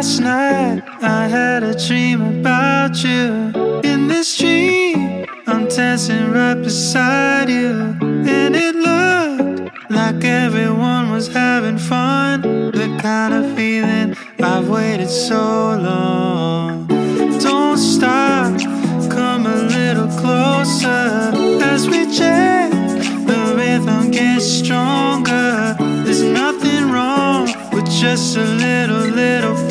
Last 0.00 0.20
night 0.20 0.82
I 1.02 1.28
had 1.28 1.62
a 1.62 1.74
dream 1.86 2.40
about 2.40 3.04
you. 3.04 3.52
In 3.84 4.08
this 4.08 4.38
dream, 4.38 5.26
I'm 5.46 5.68
dancing 5.68 6.30
right 6.30 6.54
beside 6.54 7.50
you. 7.50 7.98
And 8.00 8.56
it 8.56 8.76
looked 8.76 9.90
like 9.90 10.24
everyone 10.24 11.12
was 11.12 11.28
having 11.28 11.76
fun. 11.76 12.40
The 12.70 12.98
kind 13.02 13.34
of 13.34 13.54
feeling 13.54 14.16
I've 14.42 14.70
waited 14.70 15.10
so 15.10 15.36
long. 15.36 16.86
Don't 17.38 17.76
stop, 17.76 18.58
come 19.10 19.44
a 19.44 19.56
little 19.76 20.08
closer 20.18 21.12
as 21.72 21.86
we 21.90 22.10
check, 22.10 22.70
The 23.26 23.54
rhythm 23.54 24.12
gets 24.12 24.46
stronger. 24.46 25.76
There's 26.04 26.22
nothing 26.22 26.90
wrong 26.90 27.44
with 27.74 27.84
just 27.90 28.38
a 28.38 28.44
little, 28.44 29.10
little. 29.14 29.69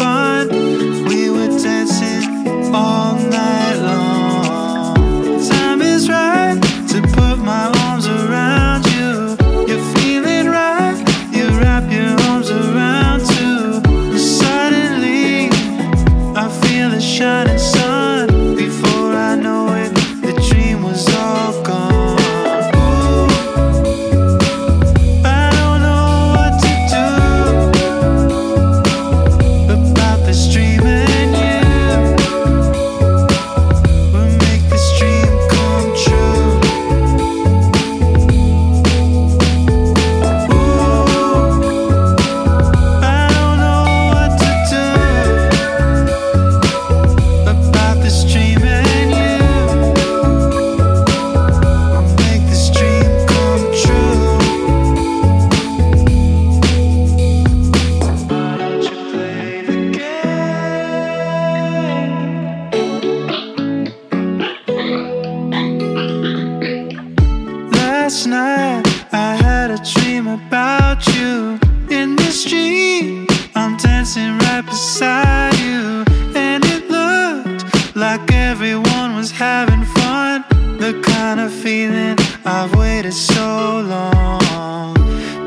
Everyone 78.62 79.16
was 79.16 79.32
having 79.32 79.86
fun. 79.86 80.44
The 80.80 81.00
kind 81.02 81.40
of 81.40 81.50
feeling 81.50 82.18
I've 82.44 82.76
waited 82.76 83.14
so 83.14 83.80
long. 83.88 84.96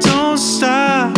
Don't 0.01 0.39
stop, 0.39 1.15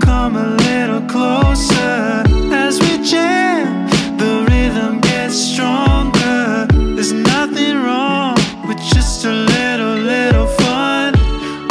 come 0.00 0.36
a 0.36 0.56
little 0.68 1.02
closer 1.02 2.24
as 2.50 2.80
we 2.80 2.92
jam. 3.04 3.86
The 4.16 4.46
rhythm 4.48 5.00
gets 5.00 5.34
stronger. 5.34 6.66
There's 6.94 7.12
nothing 7.12 7.76
wrong 7.82 8.36
with 8.66 8.78
just 8.94 9.26
a 9.26 9.32
little, 9.32 9.96
little 9.96 10.46
fun. 10.46 11.12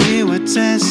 We 0.06 0.23
were 0.23 0.45
dancing 0.45 0.82